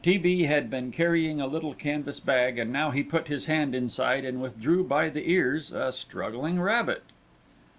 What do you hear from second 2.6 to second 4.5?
now he put his hand inside and